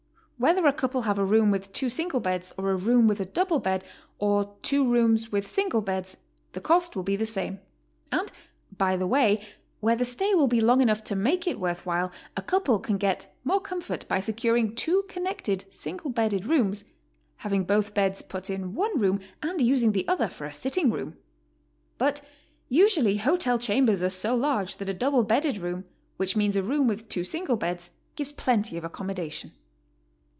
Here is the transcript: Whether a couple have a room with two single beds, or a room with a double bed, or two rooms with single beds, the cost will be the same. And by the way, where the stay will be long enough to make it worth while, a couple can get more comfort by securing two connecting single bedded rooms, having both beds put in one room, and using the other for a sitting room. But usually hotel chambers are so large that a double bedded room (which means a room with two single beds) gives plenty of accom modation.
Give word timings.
Whether 0.41 0.65
a 0.65 0.73
couple 0.73 1.03
have 1.03 1.19
a 1.19 1.23
room 1.23 1.51
with 1.51 1.71
two 1.71 1.87
single 1.87 2.19
beds, 2.19 2.51
or 2.57 2.71
a 2.71 2.75
room 2.75 3.07
with 3.07 3.19
a 3.19 3.25
double 3.25 3.59
bed, 3.59 3.85
or 4.17 4.55
two 4.63 4.83
rooms 4.91 5.31
with 5.31 5.47
single 5.47 5.81
beds, 5.81 6.17
the 6.53 6.59
cost 6.59 6.95
will 6.95 7.03
be 7.03 7.15
the 7.15 7.27
same. 7.27 7.59
And 8.11 8.31
by 8.75 8.97
the 8.97 9.05
way, 9.05 9.45
where 9.81 9.95
the 9.95 10.03
stay 10.03 10.33
will 10.33 10.47
be 10.47 10.59
long 10.59 10.81
enough 10.81 11.03
to 11.03 11.15
make 11.15 11.45
it 11.45 11.59
worth 11.59 11.85
while, 11.85 12.11
a 12.35 12.41
couple 12.41 12.79
can 12.79 12.97
get 12.97 13.31
more 13.43 13.61
comfort 13.61 14.07
by 14.07 14.19
securing 14.19 14.73
two 14.73 15.03
connecting 15.07 15.59
single 15.69 16.09
bedded 16.09 16.47
rooms, 16.47 16.85
having 17.35 17.63
both 17.63 17.93
beds 17.93 18.23
put 18.23 18.49
in 18.49 18.73
one 18.73 18.97
room, 18.97 19.19
and 19.43 19.61
using 19.61 19.91
the 19.91 20.07
other 20.07 20.27
for 20.27 20.45
a 20.47 20.53
sitting 20.53 20.89
room. 20.89 21.17
But 21.99 22.21
usually 22.67 23.17
hotel 23.17 23.59
chambers 23.59 24.01
are 24.01 24.09
so 24.09 24.33
large 24.33 24.77
that 24.77 24.89
a 24.89 24.93
double 24.95 25.23
bedded 25.23 25.57
room 25.57 25.85
(which 26.17 26.35
means 26.35 26.55
a 26.55 26.63
room 26.63 26.87
with 26.87 27.09
two 27.09 27.23
single 27.23 27.57
beds) 27.57 27.91
gives 28.15 28.31
plenty 28.31 28.75
of 28.75 28.83
accom 28.83 29.05
modation. 29.13 29.51